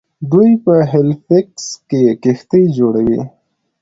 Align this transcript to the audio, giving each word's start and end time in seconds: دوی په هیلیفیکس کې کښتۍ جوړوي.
دوی 0.31 0.51
په 0.63 0.73
هیلیفیکس 0.91 1.65
کې 1.89 2.03
کښتۍ 2.23 2.63
جوړوي. 2.77 3.21